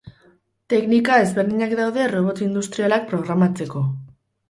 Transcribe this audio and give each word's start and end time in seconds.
Teknika 0.73 1.19
ezberdinak 1.27 1.77
daude 1.81 2.09
robot 2.17 2.43
industrialak 2.49 3.09
programatzeko. 3.15 3.89